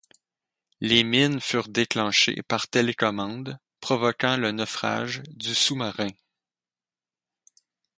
[0.79, 6.09] Les mines furent déclenchées par télécommande, provoquant le naufrage du sous-marin.